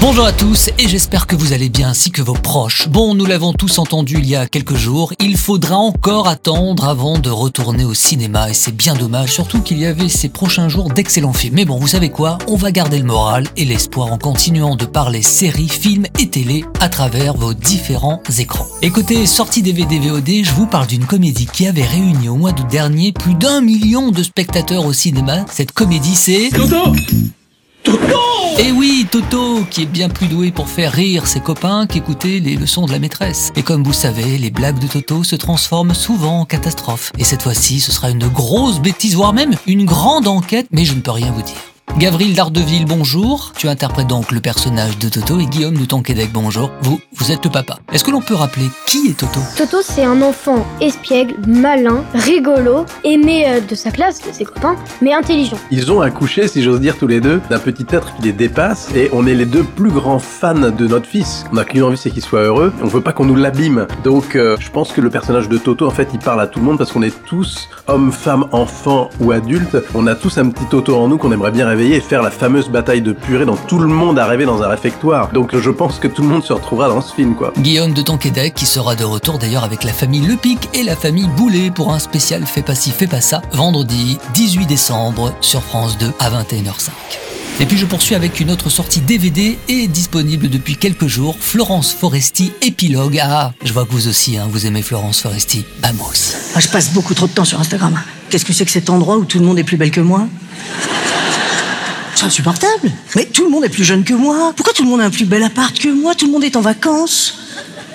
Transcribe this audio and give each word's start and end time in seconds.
Bonjour 0.00 0.24
à 0.24 0.32
tous 0.32 0.70
et 0.78 0.88
j'espère 0.88 1.26
que 1.26 1.36
vous 1.36 1.52
allez 1.52 1.68
bien 1.68 1.90
ainsi 1.90 2.10
que 2.10 2.22
vos 2.22 2.32
proches. 2.32 2.88
Bon, 2.88 3.14
nous 3.14 3.26
l'avons 3.26 3.52
tous 3.52 3.78
entendu 3.78 4.16
il 4.18 4.26
y 4.26 4.34
a 4.34 4.46
quelques 4.46 4.74
jours, 4.74 5.12
il 5.20 5.36
faudra 5.36 5.76
encore 5.76 6.26
attendre 6.26 6.88
avant 6.88 7.18
de 7.18 7.28
retourner 7.28 7.84
au 7.84 7.92
cinéma 7.92 8.48
et 8.48 8.54
c'est 8.54 8.74
bien 8.74 8.94
dommage, 8.94 9.30
surtout 9.30 9.60
qu'il 9.60 9.78
y 9.78 9.84
avait 9.84 10.08
ces 10.08 10.30
prochains 10.30 10.70
jours 10.70 10.88
d'excellents 10.88 11.34
films. 11.34 11.56
Mais 11.56 11.66
bon, 11.66 11.76
vous 11.76 11.86
savez 11.86 12.08
quoi? 12.08 12.38
On 12.48 12.56
va 12.56 12.72
garder 12.72 12.98
le 12.98 13.04
moral 13.04 13.46
et 13.58 13.66
l'espoir 13.66 14.10
en 14.10 14.16
continuant 14.16 14.74
de 14.74 14.86
parler 14.86 15.20
séries, 15.20 15.68
films 15.68 16.06
et 16.18 16.30
télé 16.30 16.64
à 16.80 16.88
travers 16.88 17.34
vos 17.34 17.52
différents 17.52 18.22
écrans. 18.38 18.66
Écoutez, 18.80 19.26
sortie 19.26 19.60
DVD 19.60 19.98
VOD, 19.98 20.44
je 20.44 20.52
vous 20.52 20.66
parle 20.66 20.86
d'une 20.86 21.04
comédie 21.04 21.46
qui 21.46 21.66
avait 21.66 21.84
réuni 21.84 22.30
au 22.30 22.36
mois 22.36 22.52
d'août 22.52 22.68
dernier 22.70 23.12
plus 23.12 23.34
d'un 23.34 23.60
million 23.60 24.10
de 24.10 24.22
spectateurs 24.22 24.86
au 24.86 24.94
cinéma. 24.94 25.44
Cette 25.50 25.72
comédie 25.72 26.16
c'est... 26.16 26.48
Toto 27.82 28.08
Et 28.58 28.72
oui, 28.72 29.06
Toto, 29.10 29.64
qui 29.70 29.82
est 29.82 29.86
bien 29.86 30.08
plus 30.08 30.26
doué 30.26 30.50
pour 30.50 30.68
faire 30.68 30.92
rire 30.92 31.26
ses 31.26 31.40
copains 31.40 31.86
qu'écouter 31.86 32.40
les 32.40 32.56
leçons 32.56 32.86
de 32.86 32.92
la 32.92 32.98
maîtresse. 32.98 33.52
Et 33.56 33.62
comme 33.62 33.82
vous 33.82 33.92
savez, 33.92 34.38
les 34.38 34.50
blagues 34.50 34.78
de 34.78 34.86
Toto 34.86 35.24
se 35.24 35.36
transforment 35.36 35.94
souvent 35.94 36.40
en 36.40 36.44
catastrophe. 36.44 37.12
Et 37.18 37.24
cette 37.24 37.42
fois-ci, 37.42 37.80
ce 37.80 37.92
sera 37.92 38.10
une 38.10 38.28
grosse 38.28 38.80
bêtise, 38.80 39.14
voire 39.14 39.32
même 39.32 39.54
une 39.66 39.84
grande 39.84 40.28
enquête, 40.28 40.66
mais 40.70 40.84
je 40.84 40.94
ne 40.94 41.00
peux 41.00 41.10
rien 41.10 41.32
vous 41.32 41.42
dire. 41.42 41.69
Gavril 42.00 42.34
Dardeville, 42.34 42.86
bonjour. 42.86 43.52
Tu 43.58 43.68
interprètes 43.68 44.06
donc 44.06 44.32
le 44.32 44.40
personnage 44.40 44.96
de 44.96 45.10
Toto 45.10 45.38
et 45.38 45.44
Guillaume 45.44 45.76
de 45.76 45.84
Tonquédec, 45.84 46.30
bonjour. 46.32 46.70
Vous, 46.80 46.98
vous 47.12 47.30
êtes 47.30 47.44
le 47.44 47.50
papa. 47.50 47.78
Est-ce 47.92 48.04
que 48.04 48.10
l'on 48.10 48.22
peut 48.22 48.32
rappeler 48.32 48.70
qui 48.86 49.08
est 49.08 49.18
Toto? 49.18 49.38
Toto, 49.54 49.82
c'est 49.82 50.04
un 50.04 50.22
enfant 50.22 50.66
espiègle, 50.80 51.34
malin, 51.46 52.02
rigolo, 52.14 52.86
aimé 53.04 53.44
euh, 53.46 53.60
de 53.60 53.74
sa 53.74 53.90
classe, 53.90 54.26
de 54.26 54.32
ses 54.32 54.46
copains, 54.46 54.76
mais 55.02 55.12
intelligent. 55.12 55.58
Ils 55.70 55.92
ont 55.92 56.00
accouché, 56.00 56.48
si 56.48 56.62
j'ose 56.62 56.80
dire, 56.80 56.96
tous 56.96 57.06
les 57.06 57.20
deux, 57.20 57.42
d'un 57.50 57.58
petit 57.58 57.84
être 57.90 58.16
qui 58.16 58.22
les 58.22 58.32
dépasse, 58.32 58.88
et 58.96 59.10
on 59.12 59.26
est 59.26 59.34
les 59.34 59.44
deux 59.44 59.64
plus 59.64 59.90
grands 59.90 60.18
fans 60.18 60.54
de 60.54 60.86
notre 60.86 61.06
fils. 61.06 61.44
On 61.52 61.58
a 61.58 61.66
qu'une 61.66 61.82
envie, 61.82 61.98
c'est 61.98 62.10
qu'il 62.10 62.22
soit 62.22 62.44
heureux. 62.44 62.72
On 62.82 62.86
veut 62.86 63.02
pas 63.02 63.12
qu'on 63.12 63.26
nous 63.26 63.36
l'abîme. 63.36 63.86
Donc, 64.04 64.36
euh, 64.36 64.56
je 64.58 64.70
pense 64.70 64.92
que 64.92 65.02
le 65.02 65.10
personnage 65.10 65.50
de 65.50 65.58
Toto, 65.58 65.86
en 65.86 65.90
fait, 65.90 66.08
il 66.14 66.18
parle 66.18 66.40
à 66.40 66.46
tout 66.46 66.60
le 66.60 66.64
monde 66.64 66.78
parce 66.78 66.92
qu'on 66.92 67.02
est 67.02 67.14
tous, 67.26 67.68
hommes, 67.88 68.10
femmes, 68.10 68.46
enfants 68.52 69.10
ou 69.20 69.32
adultes. 69.32 69.76
On 69.94 70.06
a 70.06 70.14
tous 70.14 70.38
un 70.38 70.48
petit 70.48 70.64
Toto 70.64 70.96
en 70.96 71.06
nous 71.06 71.18
qu'on 71.18 71.32
aimerait 71.32 71.50
bien 71.50 71.68
réveiller 71.68 71.89
et 71.94 72.00
faire 72.00 72.22
la 72.22 72.30
fameuse 72.30 72.68
bataille 72.68 73.02
de 73.02 73.12
purée 73.12 73.44
dont 73.44 73.58
tout 73.68 73.78
le 73.78 73.88
monde 73.88 74.18
a 74.18 74.26
rêvé 74.26 74.44
dans 74.44 74.62
un 74.62 74.68
réfectoire. 74.68 75.30
Donc, 75.32 75.56
je 75.56 75.70
pense 75.70 75.98
que 75.98 76.08
tout 76.08 76.22
le 76.22 76.28
monde 76.28 76.44
se 76.44 76.52
retrouvera 76.52 76.88
dans 76.88 77.00
ce 77.00 77.14
film, 77.14 77.34
quoi. 77.34 77.52
Guillaume 77.58 77.92
de 77.92 78.02
Tonquédec 78.02 78.54
qui 78.54 78.66
sera 78.66 78.94
de 78.94 79.04
retour 79.04 79.38
d'ailleurs 79.38 79.64
avec 79.64 79.84
la 79.84 79.92
famille 79.92 80.26
Lepic 80.26 80.68
et 80.74 80.82
la 80.82 80.96
famille 80.96 81.28
Boulet 81.36 81.70
pour 81.70 81.92
un 81.92 81.98
spécial 81.98 82.44
Fais 82.46 82.62
pas 82.62 82.74
ci, 82.74 82.90
fais 82.90 83.06
pas 83.06 83.20
ça, 83.20 83.42
vendredi 83.52 84.18
18 84.34 84.66
décembre 84.66 85.32
sur 85.40 85.62
France 85.62 85.98
2 85.98 86.12
à 86.18 86.30
21h05. 86.30 86.90
Et 87.60 87.66
puis 87.66 87.76
je 87.76 87.84
poursuis 87.84 88.14
avec 88.14 88.40
une 88.40 88.50
autre 88.50 88.70
sortie 88.70 89.00
DVD 89.00 89.58
et 89.68 89.86
disponible 89.86 90.48
depuis 90.48 90.76
quelques 90.76 91.08
jours, 91.08 91.36
Florence 91.38 91.92
Foresti, 91.92 92.52
épilogue. 92.62 93.20
Ah, 93.22 93.52
je 93.62 93.72
vois 93.72 93.84
que 93.84 93.92
vous 93.92 94.08
aussi, 94.08 94.38
hein, 94.38 94.48
vous 94.50 94.66
aimez 94.66 94.80
Florence 94.80 95.20
Foresti. 95.20 95.66
Vamos. 95.82 96.34
Ah, 96.54 96.60
je 96.60 96.68
passe 96.68 96.92
beaucoup 96.92 97.12
trop 97.12 97.26
de 97.26 97.32
temps 97.32 97.44
sur 97.44 97.60
Instagram. 97.60 98.00
Qu'est-ce 98.30 98.46
que 98.46 98.54
c'est 98.54 98.64
que 98.64 98.70
cet 98.70 98.88
endroit 98.88 99.18
où 99.18 99.26
tout 99.26 99.38
le 99.38 99.44
monde 99.44 99.58
est 99.58 99.64
plus 99.64 99.76
belle 99.76 99.90
que 99.90 100.00
moi? 100.00 100.26
C'est 102.20 102.26
insupportable. 102.26 102.92
Mais 103.16 103.24
tout 103.24 103.44
le 103.44 103.48
monde 103.48 103.64
est 103.64 103.70
plus 103.70 103.82
jeune 103.82 104.04
que 104.04 104.12
moi. 104.12 104.52
Pourquoi 104.54 104.74
tout 104.74 104.82
le 104.82 104.90
monde 104.90 105.00
a 105.00 105.04
un 105.04 105.10
plus 105.10 105.24
bel 105.24 105.42
appart 105.42 105.74
que 105.78 105.88
moi? 105.88 106.14
Tout 106.14 106.26
le 106.26 106.32
monde 106.32 106.44
est 106.44 106.54
en 106.54 106.60
vacances. 106.60 107.39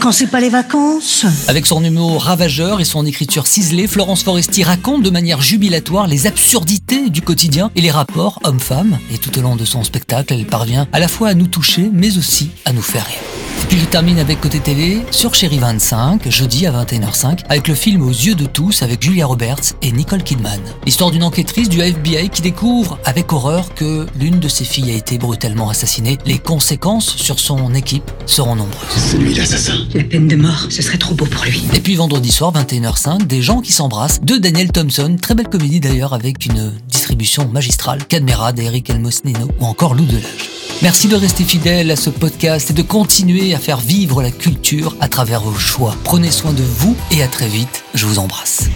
Quand 0.00 0.12
c'est 0.12 0.28
pas 0.28 0.40
les 0.40 0.48
vacances 0.48 1.26
Avec 1.46 1.66
son 1.66 1.84
humour 1.84 2.22
ravageur 2.22 2.80
et 2.80 2.86
son 2.86 3.04
écriture 3.04 3.46
ciselée, 3.46 3.86
Florence 3.86 4.22
Foresti 4.22 4.62
raconte 4.62 5.02
de 5.02 5.10
manière 5.10 5.42
jubilatoire 5.42 6.06
les 6.06 6.26
absurdités 6.26 7.10
du 7.10 7.20
quotidien 7.20 7.70
et 7.76 7.82
les 7.82 7.90
rapports 7.90 8.40
hommes-femmes. 8.44 8.98
Et 9.12 9.18
tout 9.18 9.38
au 9.38 9.42
long 9.42 9.56
de 9.56 9.66
son 9.66 9.84
spectacle, 9.84 10.32
elle 10.32 10.46
parvient 10.46 10.88
à 10.94 11.00
la 11.00 11.08
fois 11.08 11.28
à 11.28 11.34
nous 11.34 11.48
toucher, 11.48 11.90
mais 11.92 12.16
aussi 12.16 12.50
à 12.64 12.72
nous 12.72 12.80
faire 12.80 13.04
rire. 13.04 13.18
Et 13.62 13.66
puis 13.66 13.78
je 13.78 13.84
termine 13.84 14.18
avec 14.18 14.40
Côté 14.40 14.58
Télé 14.58 15.02
sur 15.10 15.34
Chéri 15.34 15.58
25, 15.58 16.28
jeudi 16.28 16.66
à 16.66 16.72
21h05, 16.72 17.40
avec 17.48 17.68
le 17.68 17.74
film 17.74 18.02
Aux 18.02 18.10
yeux 18.10 18.34
de 18.34 18.46
tous 18.46 18.82
avec 18.82 19.02
Julia 19.02 19.26
Roberts 19.26 19.74
et 19.82 19.92
Nicole 19.92 20.22
Kidman. 20.22 20.58
L'histoire 20.86 21.10
d'une 21.10 21.22
enquêtrice 21.22 21.68
du 21.68 21.80
FBI 21.80 22.30
qui 22.30 22.42
découvre 22.42 22.98
avec 23.04 23.32
horreur 23.32 23.74
que 23.74 24.06
l'une 24.18 24.40
de 24.40 24.48
ses 24.48 24.64
filles 24.64 24.90
a 24.90 24.94
été 24.94 25.18
brutalement 25.18 25.68
assassinée. 25.68 26.18
Les 26.24 26.38
conséquences 26.38 27.14
sur 27.16 27.38
son 27.38 27.74
équipe 27.74 28.10
seront 28.26 28.56
nombreuses. 28.56 28.88
C'est 28.96 29.18
lui 29.18 29.34
l'assassin. 29.34 29.76
La 29.94 30.04
peine 30.04 30.28
de 30.28 30.36
mort, 30.36 30.66
ce 30.70 30.82
serait 30.82 30.98
trop 30.98 31.14
beau 31.14 31.26
pour 31.26 31.44
lui. 31.44 31.64
Et 31.74 31.80
puis 31.80 31.96
vendredi 31.96 32.30
soir, 32.30 32.52
21h05, 32.52 33.26
Des 33.26 33.42
gens 33.42 33.60
qui 33.60 33.72
s'embrassent 33.72 34.20
de 34.22 34.36
Daniel 34.36 34.70
Thompson. 34.70 35.16
Très 35.20 35.34
belle 35.34 35.48
comédie 35.48 35.80
d'ailleurs 35.80 36.12
avec 36.12 36.46
une 36.46 36.72
distribution 36.88 37.48
magistrale. 37.48 38.06
Cadmera 38.06 38.52
d'Eric 38.52 38.88
Elmosnino 38.88 39.48
ou 39.58 39.64
encore 39.64 39.94
Lou 39.94 40.04
Delage. 40.04 40.50
Merci 40.82 41.08
de 41.08 41.16
rester 41.16 41.44
fidèle 41.44 41.90
à 41.90 41.96
ce 41.96 42.08
podcast 42.08 42.70
et 42.70 42.72
de 42.72 42.82
continuer 42.82 43.52
à 43.54 43.58
faire 43.58 43.80
vivre 43.80 44.22
la 44.22 44.30
culture 44.30 44.96
à 45.00 45.08
travers 45.08 45.40
vos 45.40 45.58
choix. 45.58 45.94
Prenez 46.04 46.30
soin 46.30 46.52
de 46.52 46.62
vous 46.62 46.96
et 47.10 47.22
à 47.22 47.28
très 47.28 47.48
vite. 47.48 47.84
Je 47.94 48.06
vous 48.06 48.18
embrasse. 48.18 48.68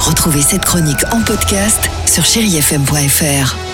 Retrouvez 0.00 0.42
cette 0.42 0.64
chronique 0.64 1.04
en 1.12 1.22
podcast 1.22 1.88
sur 2.06 2.24
chérifm.fr. 2.24 3.65